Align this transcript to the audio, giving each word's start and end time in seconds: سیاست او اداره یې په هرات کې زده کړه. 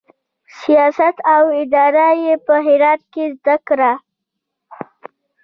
سیاست 0.59 1.15
او 1.35 1.43
اداره 1.63 2.07
یې 2.23 2.33
په 2.45 2.53
هرات 2.65 3.01
کې 3.13 3.23
زده 3.37 3.55
کړه. 3.67 3.91